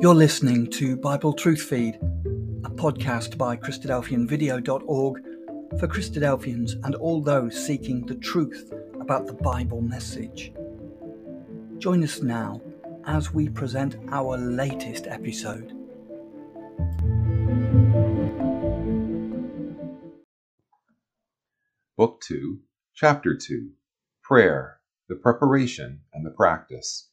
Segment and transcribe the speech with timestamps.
[0.00, 5.22] You're listening to Bible Truth Feed, a podcast by Christadelphianvideo.org
[5.80, 10.52] for Christadelphians and all those seeking the truth about the Bible message.
[11.78, 12.62] Join us now
[13.06, 15.72] as we present our latest episode.
[21.96, 22.60] Book 2,
[22.94, 23.70] Chapter 2
[24.22, 24.78] Prayer,
[25.08, 27.08] the Preparation and the Practice.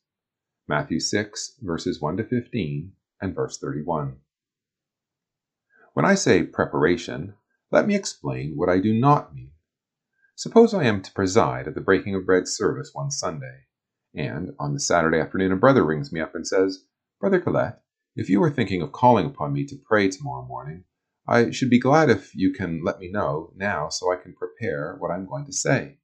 [0.67, 4.17] Matthew 6, verses 1 to 15, and verse 31.
[5.93, 7.35] When I say preparation,
[7.71, 9.51] let me explain what I do not mean.
[10.35, 13.65] Suppose I am to preside at the breaking of bread service one Sunday,
[14.13, 16.85] and on the Saturday afternoon a brother rings me up and says,
[17.21, 17.81] Brother Colette,
[18.15, 20.83] if you are thinking of calling upon me to pray tomorrow morning,
[21.27, 24.95] I should be glad if you can let me know now so I can prepare
[24.99, 25.99] what I'm going to say.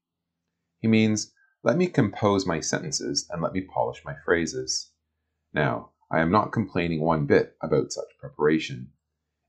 [0.80, 4.92] He means, let me compose my sentences and let me polish my phrases.
[5.54, 8.92] Now, I am not complaining one bit about such preparation.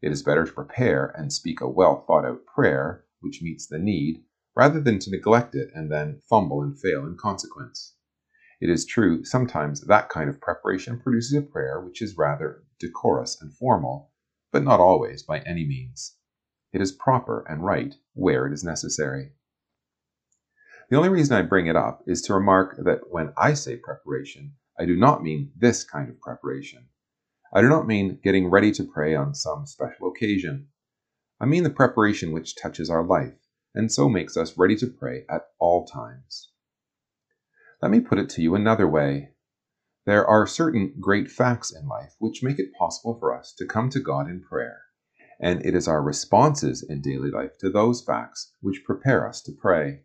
[0.02, 3.78] It is better to prepare and speak a well thought out prayer, which meets the
[3.78, 4.24] need,
[4.54, 7.94] rather than to neglect it and then fumble and fail in consequence.
[8.60, 13.40] It is true, sometimes that kind of preparation produces a prayer which is rather decorous
[13.40, 14.12] and formal,
[14.52, 16.16] but not always by any means.
[16.72, 19.32] It is proper and right where it is necessary.
[20.92, 24.56] The only reason I bring it up is to remark that when I say preparation,
[24.78, 26.88] I do not mean this kind of preparation.
[27.50, 30.68] I do not mean getting ready to pray on some special occasion.
[31.40, 33.38] I mean the preparation which touches our life,
[33.74, 36.50] and so makes us ready to pray at all times.
[37.80, 39.30] Let me put it to you another way.
[40.04, 43.88] There are certain great facts in life which make it possible for us to come
[43.88, 44.82] to God in prayer,
[45.40, 49.52] and it is our responses in daily life to those facts which prepare us to
[49.52, 50.02] pray.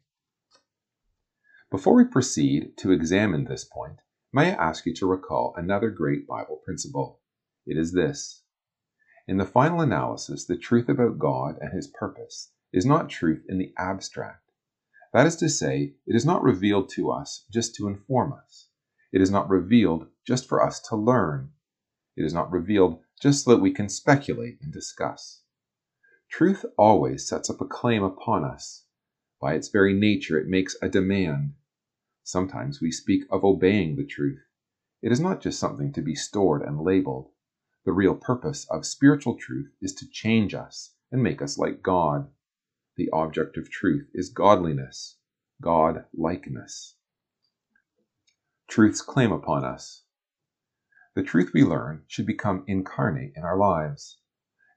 [1.70, 3.98] Before we proceed to examine this point,
[4.32, 7.20] may I ask you to recall another great Bible principle?
[7.66, 8.44] It is this.
[9.28, 13.58] In the final analysis, the truth about God and His purpose is not truth in
[13.58, 14.50] the abstract.
[15.12, 18.70] That is to say, it is not revealed to us just to inform us.
[19.12, 21.52] It is not revealed just for us to learn.
[22.16, 25.42] It is not revealed just so that we can speculate and discuss.
[26.30, 28.86] Truth always sets up a claim upon us.
[29.40, 31.54] By its very nature, it makes a demand.
[32.24, 34.42] Sometimes we speak of obeying the truth.
[35.02, 37.30] It is not just something to be stored and labeled.
[37.86, 42.30] The real purpose of spiritual truth is to change us and make us like God.
[42.96, 45.18] The object of truth is godliness,
[45.62, 46.96] God likeness.
[48.68, 50.04] Truth's claim upon us.
[51.14, 54.18] The truth we learn should become incarnate in our lives.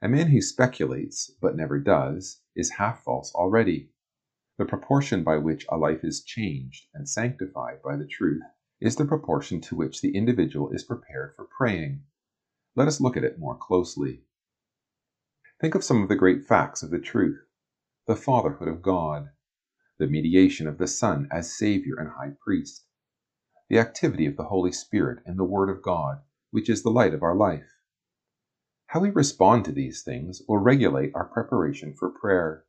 [0.03, 3.91] A man who speculates but never does is half false already.
[4.61, 8.43] The proportion by which a life is changed and sanctified by the truth
[8.79, 12.05] is the proportion to which the individual is prepared for praying.
[12.77, 14.27] Let us look at it more closely.
[15.63, 17.41] Think of some of the great facts of the truth
[18.07, 19.31] the fatherhood of God,
[19.97, 22.85] the mediation of the Son as Savior and High Priest,
[23.71, 27.15] the activity of the Holy Spirit in the Word of God, which is the light
[27.15, 27.79] of our life.
[28.89, 32.67] How we respond to these things will regulate our preparation for prayer.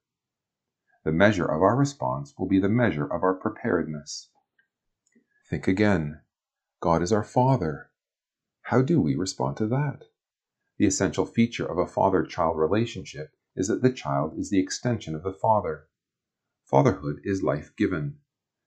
[1.03, 4.29] The measure of our response will be the measure of our preparedness.
[5.49, 6.21] Think again.
[6.79, 7.89] God is our Father.
[8.65, 10.03] How do we respond to that?
[10.77, 15.15] The essential feature of a father child relationship is that the child is the extension
[15.15, 15.87] of the father.
[16.65, 18.19] Fatherhood is life given,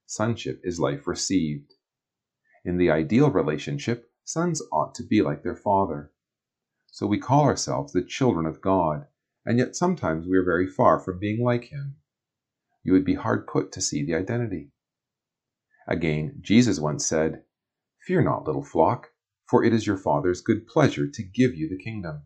[0.04, 1.74] sonship is life received.
[2.64, 6.10] In the ideal relationship, sons ought to be like their father.
[6.86, 9.06] So we call ourselves the children of God,
[9.46, 11.96] and yet sometimes we are very far from being like Him
[12.84, 14.70] you would be hard put to see the identity.
[15.88, 17.42] Again, Jesus once said,
[18.06, 19.10] Fear not, little flock,
[19.48, 22.22] for it is your Father's good pleasure to give you the kingdom.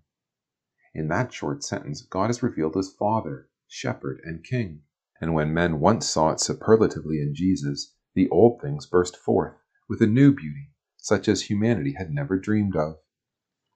[0.95, 4.83] In that short sentence, God is revealed as Father, Shepherd, and King.
[5.21, 9.55] And when men once saw it superlatively in Jesus, the old things burst forth
[9.89, 12.97] with a new beauty, such as humanity had never dreamed of.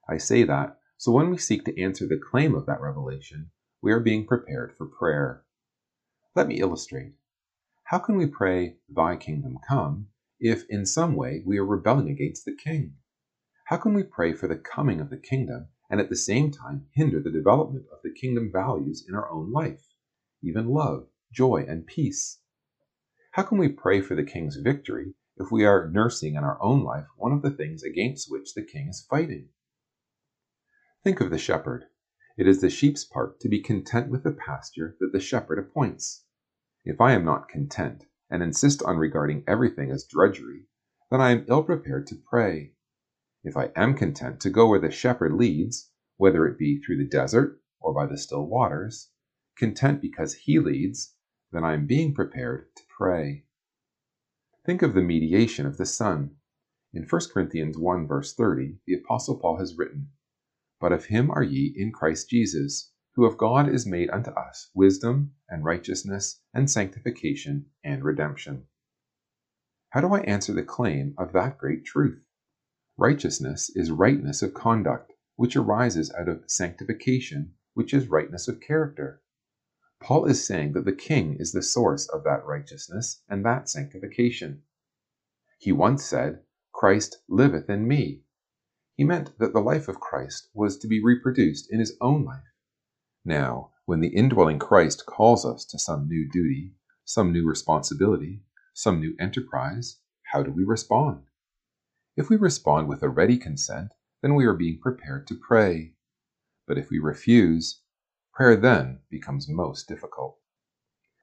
[0.08, 3.92] I say that, so when we seek to answer the claim of that revelation, we
[3.92, 5.44] are being prepared for prayer.
[6.34, 7.12] Let me illustrate.
[7.84, 10.08] How can we pray, Thy kingdom come,
[10.40, 12.96] if in some way we are rebelling against the King?
[13.66, 16.86] How can we pray for the coming of the kingdom and at the same time
[16.92, 19.88] hinder the development of the kingdom values in our own life,
[20.42, 22.38] even love, joy, and peace?
[23.32, 26.82] How can we pray for the King's victory if we are nursing in our own
[26.82, 29.50] life one of the things against which the King is fighting?
[31.04, 31.88] Think of the shepherd.
[32.36, 36.24] It is the sheep's part to be content with the pasture that the shepherd appoints.
[36.84, 40.66] If I am not content, and insist on regarding everything as drudgery,
[41.10, 42.72] then I am ill prepared to pray.
[43.44, 47.04] If I am content to go where the shepherd leads, whether it be through the
[47.04, 49.10] desert or by the still waters,
[49.54, 51.14] content because he leads,
[51.50, 53.44] then I am being prepared to pray.
[54.64, 56.36] Think of the mediation of the Son.
[56.94, 60.08] In 1 Corinthians 1 verse 30, the Apostle Paul has written,
[60.82, 64.68] But of him are ye in Christ Jesus, who of God is made unto us
[64.74, 68.66] wisdom and righteousness and sanctification and redemption.
[69.90, 72.26] How do I answer the claim of that great truth?
[72.96, 79.22] Righteousness is rightness of conduct, which arises out of sanctification, which is rightness of character.
[80.00, 84.64] Paul is saying that the king is the source of that righteousness and that sanctification.
[85.60, 86.42] He once said,
[86.72, 88.24] Christ liveth in me.
[89.02, 92.54] He meant that the life of Christ was to be reproduced in his own life.
[93.24, 98.44] Now, when the indwelling Christ calls us to some new duty, some new responsibility,
[98.74, 99.96] some new enterprise,
[100.30, 101.24] how do we respond?
[102.16, 103.90] If we respond with a ready consent,
[104.20, 105.94] then we are being prepared to pray.
[106.68, 107.80] But if we refuse,
[108.32, 110.38] prayer then becomes most difficult.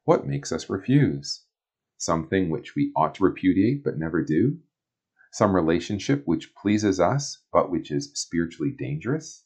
[0.03, 1.45] What makes us refuse?
[1.97, 4.59] Something which we ought to repudiate but never do?
[5.31, 9.45] Some relationship which pleases us but which is spiritually dangerous?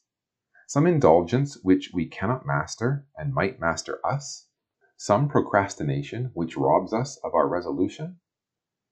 [0.66, 4.48] Some indulgence which we cannot master and might master us?
[4.96, 8.20] Some procrastination which robs us of our resolution?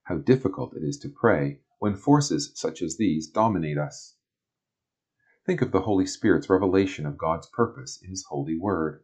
[0.05, 4.15] How difficult it is to pray when forces such as these dominate us.
[5.45, 9.03] Think of the Holy Spirit's revelation of God's purpose in His holy word.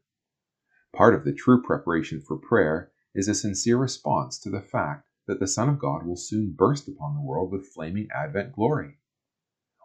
[0.93, 5.39] Part of the true preparation for prayer is a sincere response to the fact that
[5.39, 8.99] the Son of God will soon burst upon the world with flaming Advent glory.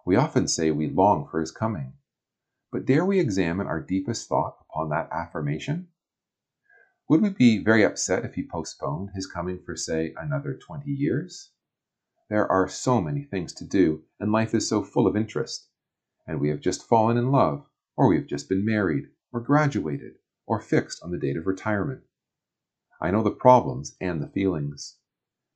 [0.06, 1.94] We often say we long for His coming,
[2.72, 5.90] but dare we examine our deepest thought upon that affirmation?
[7.10, 11.52] Would we be very upset if He postponed His coming for, say, another twenty years?
[12.30, 15.68] There are so many things to do, and life is so full of interest.
[16.26, 17.66] And we have just fallen in love,
[17.98, 20.14] or we have just been married, or graduated,
[20.48, 22.02] or fixed on the date of retirement.
[23.02, 24.96] I know the problems and the feelings.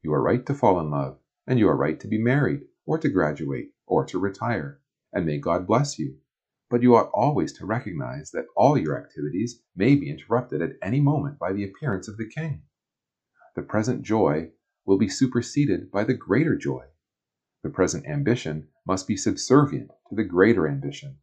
[0.04, 2.98] You are right to fall in love, and you are right to be married, or
[3.00, 4.80] to graduate, or to retire,
[5.12, 6.18] and may God bless you.
[6.70, 11.00] But you ought always to recognize that all your activities may be interrupted at any
[11.00, 12.64] moment by the appearance of the King.
[13.56, 14.52] The present joy
[14.86, 16.86] will be superseded by the greater joy.
[17.64, 21.18] The present ambition must be subservient to the greater ambition.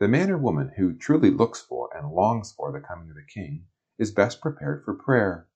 [0.00, 3.22] The man or woman who truly looks for and longs for the coming of the
[3.22, 3.66] King
[3.98, 5.48] is best prepared for prayer,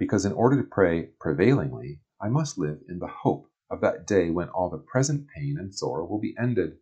[0.00, 4.30] because in order to pray prevailingly, I must live in the hope of that day
[4.30, 6.78] when all the present pain and sorrow will be ended.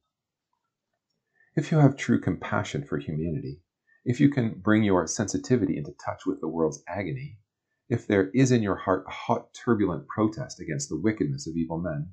[1.56, 3.60] If you have true compassion for humanity,
[4.04, 7.40] if you can bring your sensitivity into touch with the world's agony,
[7.88, 11.78] if there is in your heart a hot, turbulent protest against the wickedness of evil
[11.80, 12.12] men,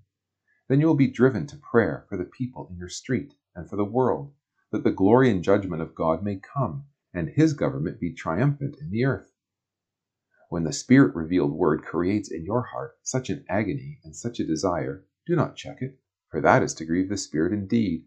[0.69, 3.75] then you will be driven to prayer for the people in your street and for
[3.75, 4.33] the world,
[4.71, 8.89] that the glory and judgment of God may come, and his government be triumphant in
[8.89, 9.34] the earth.
[10.49, 14.45] When the Spirit revealed word creates in your heart such an agony and such a
[14.45, 15.99] desire, do not check it,
[16.29, 18.05] for that is to grieve the Spirit indeed.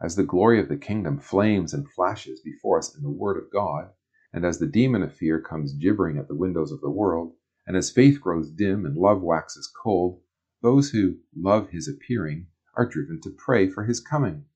[0.00, 3.52] As the glory of the kingdom flames and flashes before us in the Word of
[3.52, 3.92] God,
[4.32, 7.76] and as the demon of fear comes gibbering at the windows of the world, and
[7.76, 10.20] as faith grows dim and love waxes cold,
[10.62, 14.46] those who love his appearing are driven to pray for his coming.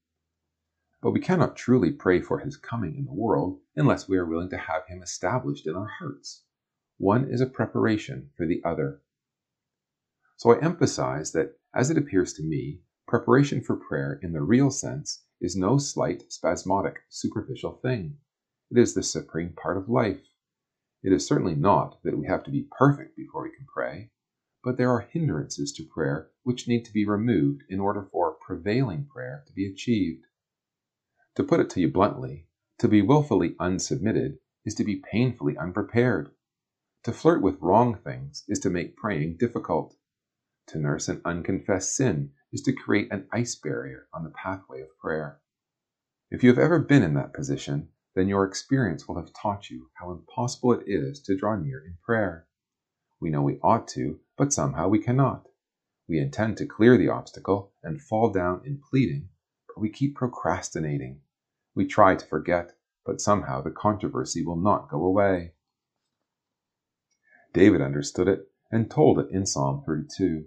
[1.00, 4.50] But we cannot truly pray for his coming in the world unless we are willing
[4.50, 6.42] to have him established in our hearts.
[6.99, 9.03] One is a preparation for the other.
[10.37, 14.71] So I emphasize that, as it appears to me, preparation for prayer in the real
[14.71, 18.17] sense is no slight, spasmodic, superficial thing.
[18.71, 20.23] It is the supreme part of life.
[21.03, 24.11] It is certainly not that we have to be perfect before we can pray,
[24.65, 29.07] but there are hindrances to prayer which need to be removed in order for prevailing
[29.07, 30.25] prayer to be achieved.
[31.37, 32.49] To put it to you bluntly,
[32.79, 36.31] to be wilfully unsubmitted is to be painfully unprepared.
[37.07, 39.95] To flirt with wrong things is to make praying difficult.
[40.67, 44.89] To nurse an unconfessed sin is to create an ice barrier on the pathway of
[44.99, 45.39] prayer.
[46.33, 49.89] If you have ever been in that position, then your experience will have taught you
[49.95, 52.49] how impossible it is to draw near in prayer.
[53.21, 55.47] We know we ought to, but somehow we cannot.
[56.09, 59.29] We intend to clear the obstacle and fall down in pleading,
[59.69, 61.21] but we keep procrastinating.
[61.73, 62.73] We try to forget,
[63.05, 65.53] but somehow the controversy will not go away.
[67.57, 70.45] David understood it and told it in Psalm 32.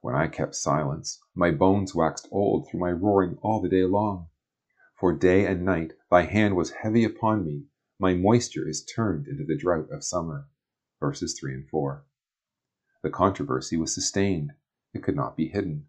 [0.00, 4.28] When I kept silence, my bones waxed old through my roaring all the day long.
[5.00, 7.66] For day and night thy hand was heavy upon me,
[7.98, 10.46] my moisture is turned into the drought of summer.
[11.00, 12.04] Verses 3 and 4.
[13.02, 14.52] The controversy was sustained,
[14.94, 15.88] it could not be hidden.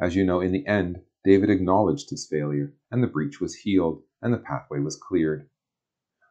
[0.00, 4.04] As you know, in the end, David acknowledged his failure, and the breach was healed,
[4.22, 5.48] and the pathway was cleared.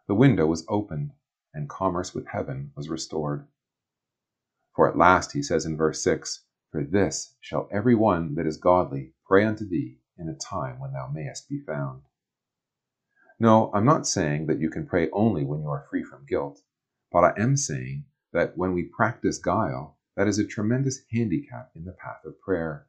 [0.07, 1.11] The window was opened,
[1.53, 3.47] and commerce with heaven was restored.
[4.75, 8.57] For at last he says in verse 6 For this shall every one that is
[8.57, 12.03] godly pray unto thee in a time when thou mayest be found.
[13.39, 16.61] No, I'm not saying that you can pray only when you are free from guilt,
[17.11, 21.85] but I am saying that when we practice guile, that is a tremendous handicap in
[21.85, 22.87] the path of prayer.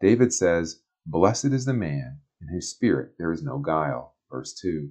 [0.00, 4.14] David says, Blessed is the man in whose spirit there is no guile.
[4.30, 4.90] Verse 2.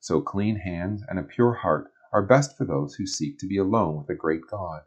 [0.00, 3.58] So clean hands and a pure heart are best for those who seek to be
[3.58, 4.84] alone with a great God.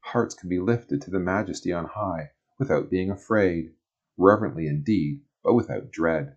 [0.00, 3.74] Hearts can be lifted to the majesty on high without being afraid,
[4.16, 6.36] reverently indeed, but without dread.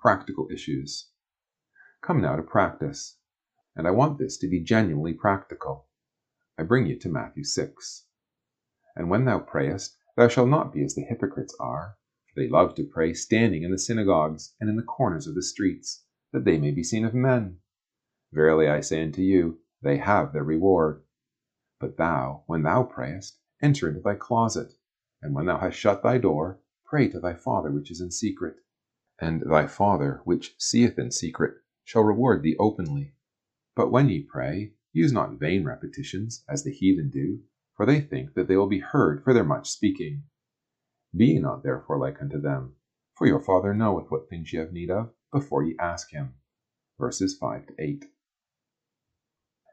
[0.00, 1.10] Practical issues.
[2.00, 3.18] Come now to practice.
[3.76, 5.86] And I want this to be genuinely practical.
[6.58, 8.06] I bring you to Matthew 6.
[8.96, 11.96] And when thou prayest, thou shalt not be as the hypocrites are
[12.32, 15.42] for they love to pray standing in the synagogues and in the corners of the
[15.42, 17.58] streets, that they may be seen of men.
[18.32, 21.02] Verily I say unto you, they have their reward.
[21.78, 24.72] But thou, when thou prayest, enter into thy closet,
[25.20, 28.56] and when thou hast shut thy door, pray to thy Father which is in secret.
[29.20, 33.14] And thy Father which seeth in secret shall reward thee openly.
[33.74, 37.40] But when ye pray, use not vain repetitions, as the heathen do,
[37.76, 40.24] for they think that they will be heard for their much speaking.
[41.14, 42.76] Be ye not therefore like unto them,
[43.14, 46.34] for your Father knoweth what things ye have need of before ye ask him.
[46.98, 48.04] Verses 5 to 8.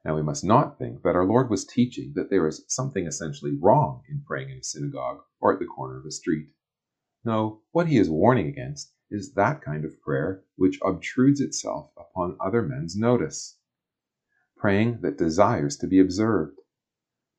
[0.06, 3.51] Now we must not think that our Lord was teaching that there is something essentially
[3.53, 6.50] wrong in praying in a synagogue or at the corner of a street.
[7.25, 12.38] No, what he is warning against is that kind of prayer which obtrudes itself upon
[12.39, 13.58] other men's notice.
[14.56, 16.60] Praying that desires to be observed.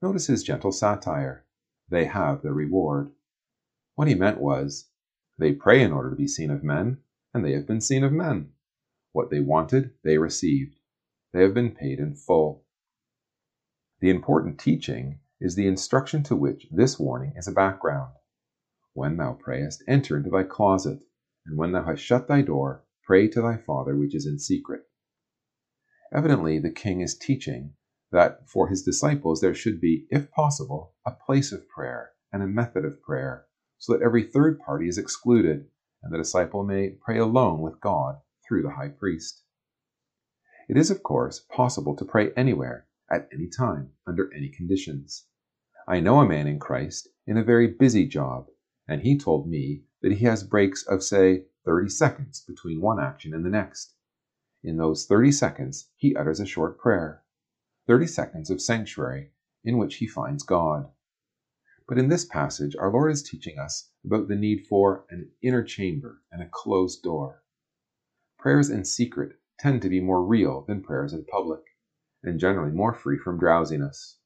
[0.02, 1.46] Notice his gentle satire.
[1.88, 3.12] They have their reward.
[3.94, 4.88] What he meant was,
[5.38, 6.98] they pray in order to be seen of men,
[7.32, 8.50] and they have been seen of men.
[9.12, 10.76] What they wanted, they received.
[11.32, 12.64] They have been paid in full.
[14.00, 18.12] The important teaching is the instruction to which this warning is a background.
[18.92, 21.04] When thou prayest, enter into thy closet,
[21.46, 24.82] and when thou hast shut thy door, pray to thy Father which is in secret.
[26.12, 27.74] Evidently, the king is teaching
[28.10, 32.48] that for his disciples there should be, if possible, a place of prayer and a
[32.48, 33.46] method of prayer
[33.78, 35.66] so that every third party is excluded,
[36.02, 39.42] and the disciple may pray alone with God through the high priest.
[40.70, 45.26] It is, of course, possible to pray anywhere, at any time, under any conditions.
[45.88, 48.46] I know a man in Christ in a very busy job,
[48.86, 53.34] and he told me that he has breaks of, say, 30 seconds between one action
[53.34, 53.96] and the next.
[54.62, 57.24] In those 30 seconds, he utters a short prayer,
[57.88, 59.32] 30 seconds of sanctuary
[59.64, 60.88] in which he finds God.
[61.88, 65.64] But in this passage, our Lord is teaching us about the need for an inner
[65.64, 67.42] chamber and a closed door.
[68.38, 71.60] Prayers in secret tend to be more real than prayers in public,
[72.22, 74.18] and generally more free from drowsiness.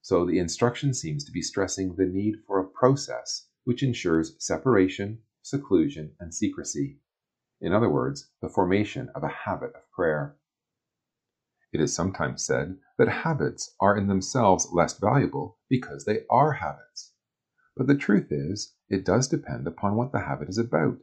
[0.00, 5.18] So the instruction seems to be stressing the need for a process which ensures separation,
[5.42, 7.00] seclusion, and secrecy.
[7.60, 10.36] In other words, the formation of a habit of prayer.
[11.72, 17.12] It is sometimes said that habits are in themselves less valuable because they are habits.
[17.76, 20.98] But the truth is, it does depend upon what the habit is about.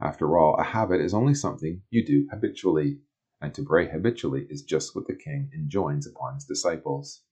[0.00, 3.00] After all, a habit is only something you do habitually,
[3.40, 7.22] and to pray habitually is just what the king enjoins upon his disciples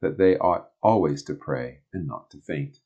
[0.00, 2.78] that they ought always to pray and not to faint.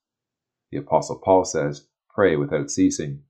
[0.70, 3.24] The Apostle Paul says, Pray without ceasing.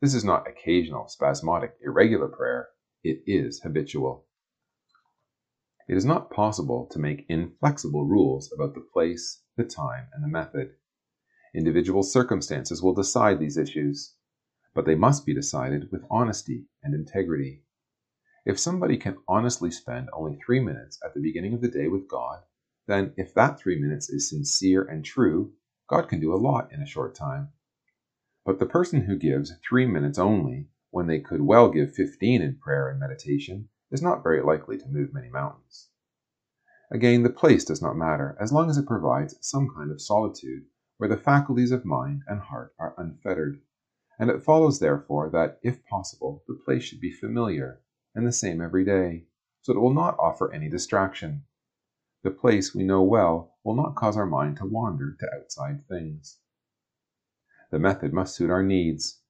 [0.00, 2.68] This is not occasional, spasmodic, irregular prayer,
[3.02, 4.26] it is habitual.
[5.88, 10.28] It is not possible to make inflexible rules about the place, the time, and the
[10.28, 10.76] method.
[11.54, 14.14] Individual circumstances will decide these issues,
[14.74, 17.62] but they must be decided with honesty and integrity.
[18.44, 22.08] If somebody can honestly spend only three minutes at the beginning of the day with
[22.08, 22.40] God,
[22.86, 25.52] then if that three minutes is sincere and true,
[25.88, 27.48] God can do a lot in a short time.
[28.44, 32.58] But the person who gives three minutes only, when they could well give fifteen in
[32.58, 35.88] prayer and meditation, is not very likely to move many mountains.
[36.90, 40.64] Again, the place does not matter, as long as it provides some kind of solitude
[40.98, 43.60] where the faculties of mind and heart are unfettered.
[44.18, 47.80] And it follows, therefore, that, if possible, the place should be familiar
[48.14, 49.26] and the same every day,
[49.62, 51.44] so that it will not offer any distraction.
[52.22, 56.38] The place we know well will not cause our mind to wander to outside things.
[57.70, 59.20] The method must suit our needs.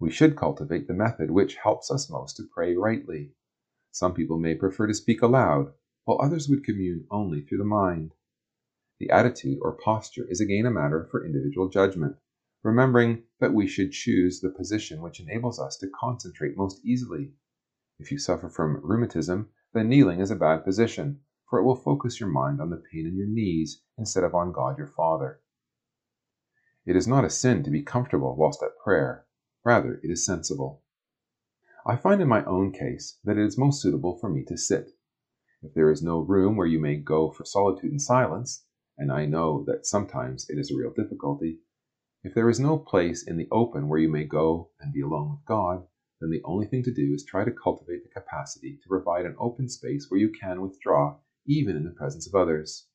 [0.00, 3.34] We should cultivate the method which helps us most to pray rightly.
[3.92, 5.72] Some people may prefer to speak aloud,
[6.04, 8.12] while others would commune only through the mind.
[8.98, 12.16] The attitude or posture is again a matter for individual judgment,
[12.62, 17.32] remembering that we should choose the position which enables us to concentrate most easily.
[17.98, 22.20] If you suffer from rheumatism, then kneeling is a bad position, for it will focus
[22.20, 25.40] your mind on the pain in your knees instead of on God your Father.
[26.84, 29.26] It is not a sin to be comfortable whilst at prayer,
[29.64, 30.82] rather, it is sensible.
[31.84, 34.90] I find in my own case that it is most suitable for me to sit.
[35.62, 38.64] If there is no room where you may go for solitude and silence,
[38.96, 41.58] and I know that sometimes it is a real difficulty,
[42.24, 45.30] if there is no place in the open where you may go and be alone
[45.30, 45.86] with God,
[46.20, 49.34] then the only thing to do is try to cultivate the capacity to provide an
[49.40, 52.86] open space where you can withdraw even in the presence of others.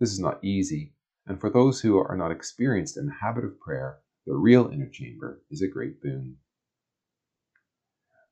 [0.00, 0.94] This is not easy,
[1.26, 4.88] and for those who are not experienced in the habit of prayer, the real inner
[4.88, 6.38] chamber is a great boon.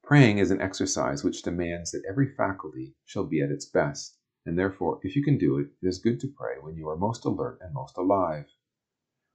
[0.02, 4.58] Praying is an exercise which demands that every faculty shall be at its best, and
[4.58, 7.24] therefore, if you can do it, it is good to pray when you are most
[7.24, 8.46] alert and most alive.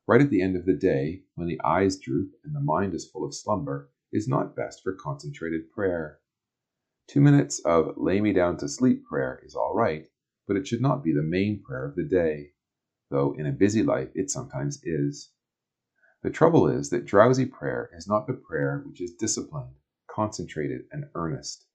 [0.10, 3.08] Right at the end of the day, when the eyes droop and the mind is
[3.08, 6.18] full of slumber, is not best for concentrated prayer.
[7.06, 10.08] Two minutes of lay me down to sleep prayer is all right,
[10.48, 12.54] but it should not be the main prayer of the day
[13.12, 15.32] though in a busy life it sometimes is.
[16.24, 19.76] The trouble is that drowsy prayer is not the prayer which is disciplined,
[20.10, 21.68] concentrated, and earnest.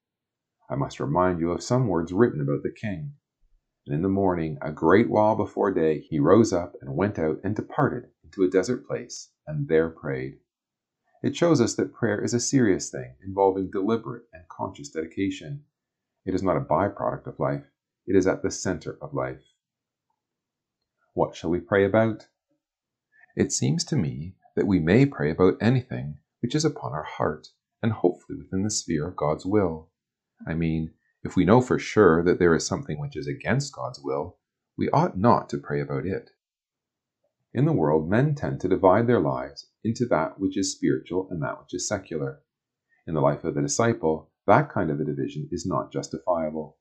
[0.69, 3.13] I must remind you of some words written about the king.
[3.87, 7.39] And in the morning, a great while before day, he rose up and went out
[7.45, 10.39] and departed into a desert place, and there prayed.
[11.23, 15.65] It shows us that prayer is a serious thing, involving deliberate and conscious dedication.
[16.27, 17.65] It is not a byproduct of life,
[18.07, 19.43] it is at the center of life.
[21.15, 22.27] What shall we pray about?
[23.37, 27.49] It seems to me that we may pray about anything which is upon our heart,
[27.83, 29.91] and hopefully within the sphere of God's will.
[30.47, 34.01] I mean, if we know for sure that there is something which is against God's
[34.03, 34.39] will,
[34.77, 36.31] we ought not to pray about it.
[37.55, 41.41] In the world, men tend to divide their lives into that which is spiritual and
[41.41, 42.41] that which is secular.
[43.07, 46.79] In the life of the disciple, that kind of a division is not justifiable.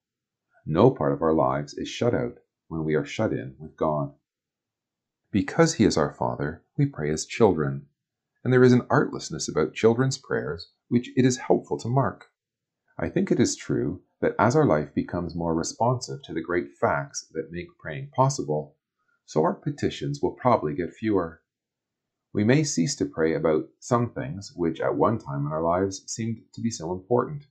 [0.65, 4.15] No part of our lives is shut out when we are shut in with God.
[5.29, 7.85] Because He is our Father, we pray as children,
[8.43, 12.31] and there is an artlessness about children's prayers which it is helpful to mark.
[12.97, 16.71] I think it is true that as our life becomes more responsive to the great
[16.71, 18.75] facts that make praying possible,
[19.25, 21.41] so our petitions will probably get fewer.
[22.33, 26.03] We may cease to pray about some things which at one time in our lives
[26.07, 27.45] seemed to be so important.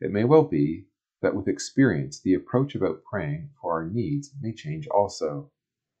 [0.00, 0.86] It may well be
[1.22, 5.50] that with experience the approach about praying for our needs may change also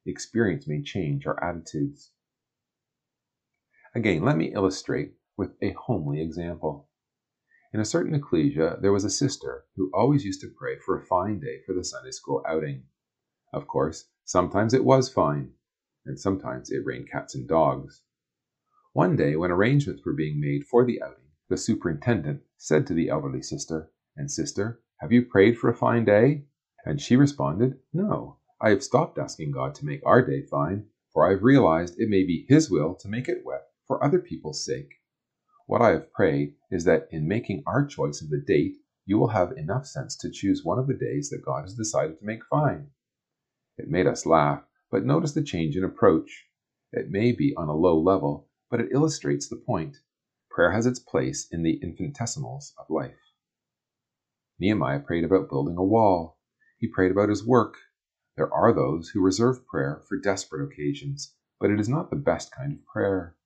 [0.06, 2.12] experience may change our attitudes.
[3.94, 6.88] Again, let me illustrate with a homely example.
[7.72, 11.04] In a certain ecclesia, there was a sister who always used to pray for a
[11.06, 12.84] fine day for the Sunday school outing.
[13.54, 15.52] Of course, sometimes it was fine,
[16.04, 18.02] and sometimes it rained cats and dogs.
[18.94, 23.10] One day, when arrangements were being made for the outing, the superintendent said to the
[23.10, 26.46] elderly sister, And sister, have you prayed for a fine day?
[26.84, 31.24] And she responded, No, I have stopped asking God to make our day fine, for
[31.24, 34.64] I have realized it may be His will to make it wet for other people's
[34.64, 34.94] sake.
[35.66, 39.28] What I have prayed is that in making our choice of the date, you will
[39.28, 42.44] have enough sense to choose one of the days that God has decided to make
[42.46, 42.90] fine.
[43.78, 46.46] It made us laugh, but notice the change in approach.
[46.92, 49.98] It may be on a low level, but it illustrates the point.
[50.50, 53.32] Prayer has its place in the infinitesimals of life.
[54.58, 56.38] Nehemiah prayed about building a wall.
[56.78, 57.76] He prayed about his work
[58.36, 62.50] there are those who reserve prayer for desperate occasions, but it is not the best
[62.50, 63.36] kind of prayer.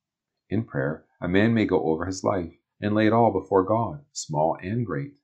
[0.49, 4.07] In prayer, a man may go over his life and lay it all before God,
[4.13, 5.19] small and great.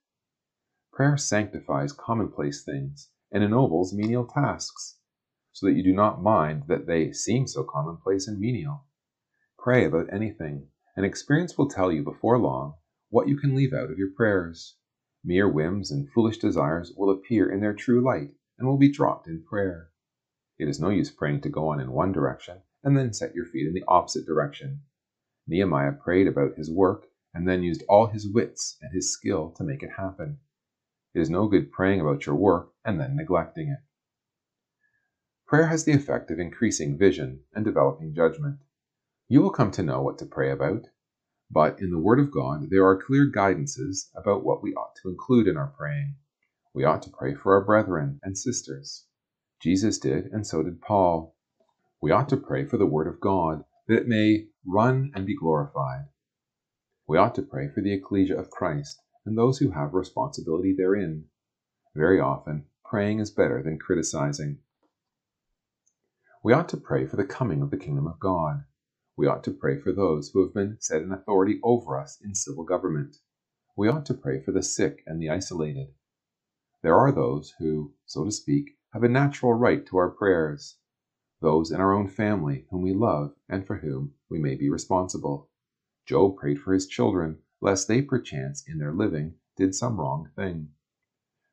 [0.93, 4.97] Prayer sanctifies commonplace things and ennobles menial tasks,
[5.53, 8.85] so that you do not mind that they seem so commonplace and menial.
[9.59, 12.75] Pray about anything, and experience will tell you before long
[13.11, 14.77] what you can leave out of your prayers.
[15.25, 19.27] Mere whims and foolish desires will appear in their true light and will be dropped
[19.27, 19.91] in prayer.
[20.57, 23.47] It is no use praying to go on in one direction and then set your
[23.47, 24.83] feet in the opposite direction.
[25.49, 29.65] Nehemiah prayed about his work and then used all his wits and his skill to
[29.65, 30.39] make it happen.
[31.15, 33.79] It is no good praying about your work and then neglecting it.
[35.47, 38.59] Prayer has the effect of increasing vision and developing judgment.
[39.29, 40.89] You will come to know what to pray about,
[41.49, 45.09] but in the Word of God there are clear guidances about what we ought to
[45.09, 46.17] include in our praying.
[46.75, 49.07] We ought to pray for our brethren and sisters.
[49.61, 51.37] Jesus did, and so did Paul.
[52.01, 55.37] We ought to pray for the Word of God, that it may run and be
[55.37, 56.07] glorified.
[57.07, 61.25] We ought to pray for the ecclesia of Christ and those who have responsibility therein.
[61.95, 64.59] Very often, praying is better than criticizing.
[66.43, 68.65] We ought to pray for the coming of the kingdom of God.
[69.17, 72.35] We ought to pray for those who have been set in authority over us in
[72.35, 73.17] civil government.
[73.77, 75.95] We ought to pray for the sick and the isolated.
[76.83, 80.77] There are those who, so to speak, have a natural right to our prayers,
[81.41, 85.49] those in our own family whom we love and for whom we may be responsible.
[86.07, 90.71] Job prayed for his children, lest they perchance in their living did some wrong thing.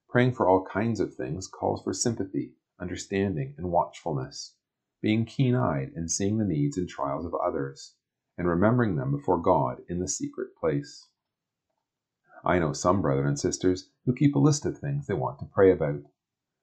[0.10, 4.56] Praying for all kinds of things calls for sympathy, understanding, and watchfulness
[5.02, 7.96] being keen eyed and seeing the needs and trials of others,
[8.38, 11.08] and remembering them before God in the secret place.
[12.46, 15.46] I know some brethren and sisters who keep a list of things they want to
[15.46, 16.04] pray about.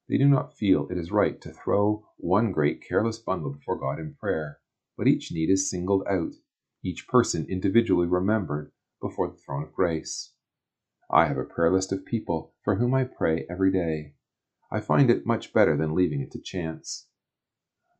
[0.09, 3.99] They do not feel it is right to throw one great careless bundle before God
[3.99, 4.61] in prayer,
[4.97, 6.35] but each need is singled out,
[6.83, 8.71] each person individually remembered
[9.01, 10.33] before the throne of grace.
[11.11, 14.15] I have a prayer list of people for whom I pray every day.
[14.71, 17.09] I find it much better than leaving it to chance.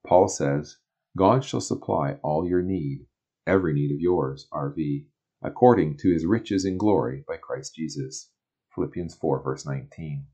[0.07, 0.79] Paul says,
[1.17, 3.07] God shall supply all your need,
[3.47, 5.07] every need of yours, RV,
[5.43, 8.31] according to his riches in glory by Christ Jesus.
[8.75, 10.27] Philippians 4, verse 19.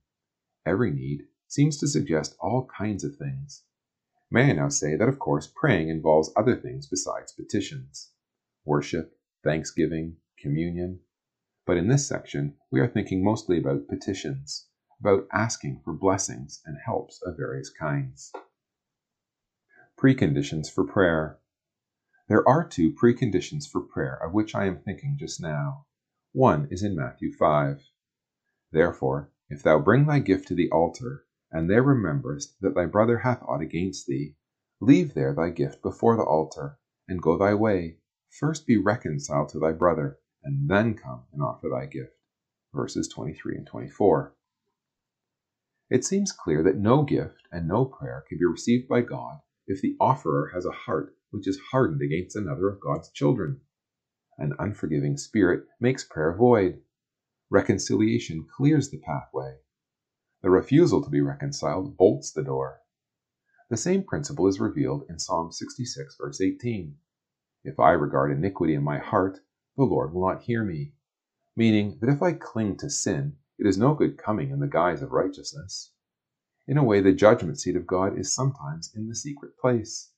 [0.66, 3.62] Every need seems to suggest all kinds of things.
[4.30, 8.10] May I now say that, of course, praying involves other things besides petitions
[8.64, 11.00] worship, thanksgiving, communion.
[11.66, 14.66] But in this section, we are thinking mostly about petitions,
[15.00, 18.32] about asking for blessings and helps of various kinds.
[19.98, 21.38] Preconditions for prayer.
[22.28, 25.86] There are two preconditions for prayer of which I am thinking just now.
[26.32, 27.82] One is in Matthew 5.
[28.72, 33.18] Therefore, if thou bring thy gift to the altar, and there rememberest that thy brother
[33.18, 34.36] hath aught against thee,
[34.80, 37.98] leave there thy gift before the altar, and go thy way.
[38.28, 42.12] First be reconciled to thy brother, and then come and offer thy gift.
[42.72, 44.34] Verses 23 and 24.
[45.90, 49.80] It seems clear that no gift and no prayer can be received by God if
[49.80, 53.60] the offerer has a heart which is hardened against another of God's children.
[54.38, 56.80] An unforgiving spirit makes prayer void.
[57.50, 59.56] Reconciliation clears the pathway.
[60.42, 62.80] The refusal to be reconciled bolts the door.
[63.70, 66.96] The same principle is revealed in Psalm 66, verse 18.
[67.64, 69.40] If I regard iniquity in my heart,
[69.76, 70.92] the Lord will not hear me.
[71.56, 75.02] Meaning that if I cling to sin, it is no good coming in the guise
[75.02, 75.92] of righteousness.
[76.66, 80.12] In a way, the judgment seat of God is sometimes in the secret place.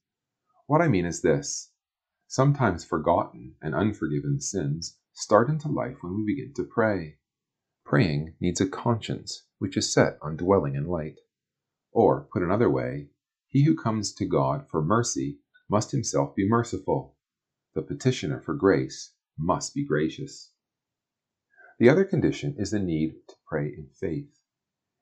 [0.66, 1.72] What I mean is this
[2.26, 7.18] sometimes forgotten and unforgiven sins start into life when we begin to pray.
[7.84, 11.20] Praying needs a conscience which is set on dwelling in light.
[11.92, 13.08] Or, put another way,
[13.46, 15.38] he who comes to God for mercy
[15.68, 17.16] must himself be merciful.
[17.74, 20.52] The petitioner for grace must be gracious.
[21.78, 24.40] The other condition is the need to pray in faith.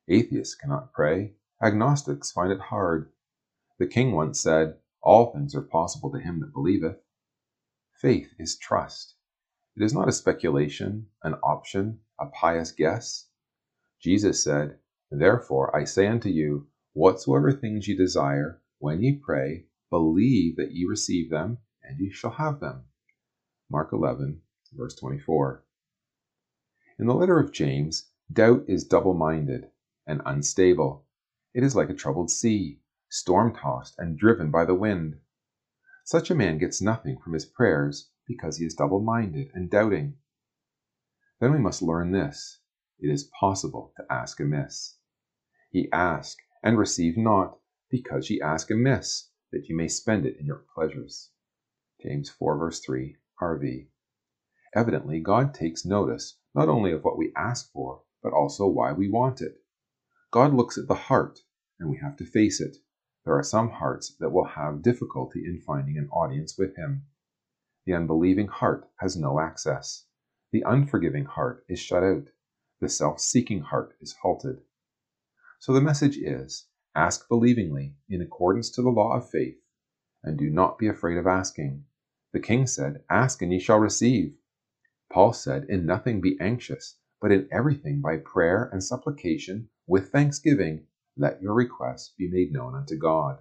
[0.08, 1.34] Atheists cannot pray.
[1.62, 3.12] Agnostics find it hard.
[3.78, 6.98] The king once said, All things are possible to him that believeth.
[8.00, 9.16] Faith is trust.
[9.76, 13.28] It is not a speculation, an option, a pious guess.
[14.00, 14.78] Jesus said,
[15.10, 20.84] Therefore I say unto you, whatsoever things ye desire, when ye pray, believe that ye
[20.84, 22.84] receive them, and ye shall have them.
[23.70, 25.64] Mark 11, verse 24.
[26.98, 29.70] In the letter of James, doubt is double minded
[30.06, 31.06] and unstable.
[31.54, 35.18] It is like a troubled sea, storm tossed and driven by the wind.
[36.04, 40.18] Such a man gets nothing from his prayers because he is double minded and doubting.
[41.40, 42.60] Then we must learn this
[42.98, 44.98] it is possible to ask amiss.
[45.70, 47.58] Ye ask and receive not,
[47.90, 51.30] because ye ask amiss, that ye may spend it in your pleasures.
[52.00, 53.88] James 4, verse 3, RV.
[54.74, 59.08] Evidently, God takes notice not only of what we ask for, but also why we
[59.08, 59.62] want it.
[60.30, 61.40] God looks at the heart,
[61.78, 62.76] and we have to face it.
[63.24, 67.06] There are some hearts that will have difficulty in finding an audience with Him.
[67.86, 70.06] The unbelieving heart has no access.
[70.52, 72.28] The unforgiving heart is shut out.
[72.80, 74.62] The self seeking heart is halted.
[75.58, 79.58] So the message is ask believingly in accordance to the law of faith,
[80.22, 81.86] and do not be afraid of asking.
[82.34, 84.36] The king said, Ask and ye shall receive.
[85.08, 90.88] Paul said, In nothing be anxious, but in everything by prayer and supplication with thanksgiving,
[91.16, 93.38] let your requests be made known unto God.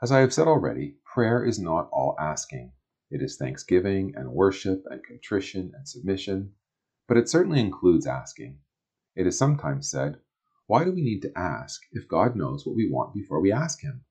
[0.00, 2.72] As I have said already, prayer is not all asking.
[3.10, 6.54] It is thanksgiving and worship and contrition and submission,
[7.06, 8.60] but it certainly includes asking.
[9.14, 10.18] It is sometimes said,
[10.66, 13.82] Why do we need to ask if God knows what we want before we ask
[13.82, 14.06] Him?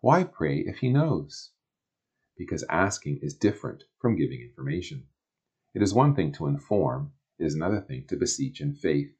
[0.00, 1.52] Why pray if He knows?
[2.36, 5.06] Because asking is different from giving information.
[5.74, 9.12] It is one thing to inform, it is another thing to beseech in faith.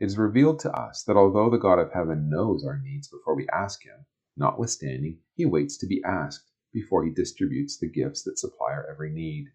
[0.00, 3.34] It is revealed to us that although the God of heaven knows our needs before
[3.36, 8.38] we ask Him, notwithstanding, He waits to be asked, before he distributes the gifts that
[8.38, 9.46] supply our every need.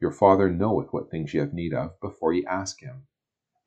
[0.00, 3.06] Your Father knoweth what things ye have need of before ye ask him.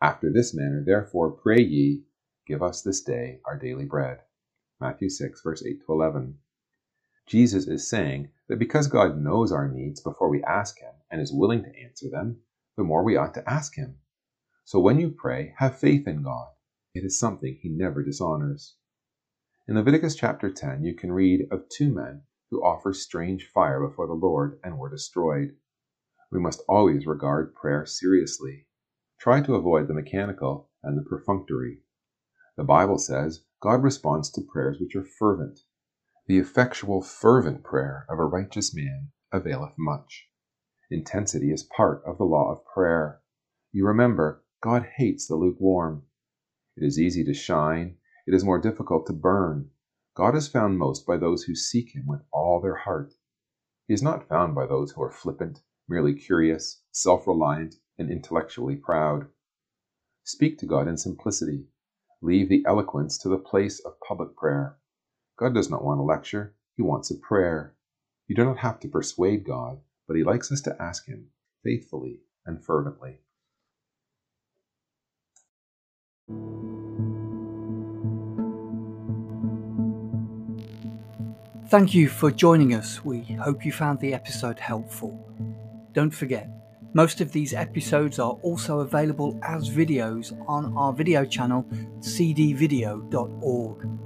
[0.02, 2.06] After this manner, therefore, pray ye,
[2.48, 4.22] Give us this day our daily bread.
[4.82, 6.40] Matthew 6, verse 8 to 11.
[7.30, 11.32] Jesus is saying that because God knows our needs before we ask Him and is
[11.32, 12.42] willing to answer them,
[12.76, 14.00] the more we ought to ask Him.
[14.66, 16.48] So when you pray, have faith in God.
[16.96, 18.78] It is something He never dishonors.
[19.68, 24.08] In Leviticus chapter 10, you can read of two men who offered strange fire before
[24.08, 25.56] the Lord and were destroyed.
[26.32, 28.66] We must always regard prayer seriously.
[29.20, 31.84] Try to avoid the mechanical and the perfunctory.
[32.58, 35.60] The Bible says God responds to prayers which are fervent.
[36.30, 40.30] The effectual, fervent prayer of a righteous man availeth much.
[40.92, 43.24] Intensity is part of the law of prayer.
[43.72, 46.04] You remember, God hates the lukewarm.
[46.78, 49.72] It is easy to shine, it is more difficult to burn.
[50.14, 53.16] God is found most by those who seek Him with all their heart.
[53.88, 58.76] He is not found by those who are flippant, merely curious, self reliant, and intellectually
[58.76, 59.30] proud.
[60.26, 61.66] Speak to God in simplicity.
[62.22, 64.79] Leave the eloquence to the place of public prayer.
[65.40, 67.74] God does not want a lecture, He wants a prayer.
[68.28, 71.28] You do not have to persuade God, but He likes us to ask Him
[71.64, 73.20] faithfully and fervently.
[81.70, 83.06] Thank you for joining us.
[83.06, 85.26] We hope you found the episode helpful.
[85.94, 86.50] Don't forget,
[86.94, 91.64] most of these episodes are also available as videos on our video channel,
[92.00, 93.99] cdvideo.org.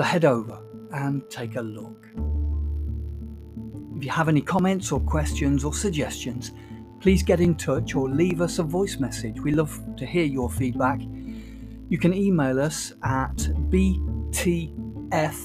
[0.00, 0.58] So head over
[0.92, 2.08] and take a look.
[3.98, 6.52] If you have any comments or questions or suggestions,
[7.00, 9.38] please get in touch or leave us a voice message.
[9.42, 11.02] We love to hear your feedback.
[11.90, 14.72] You can email us at bt
[15.12, 15.38] f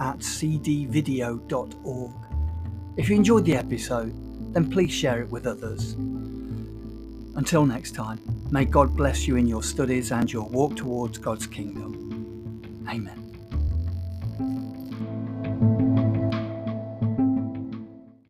[0.00, 2.14] at cdvideo.org.
[2.96, 4.14] If you enjoyed the episode,
[4.54, 5.92] then please share it with others.
[7.36, 8.18] Until next time,
[8.50, 12.86] may God bless you in your studies and your walk towards God's kingdom.
[12.88, 13.19] Amen.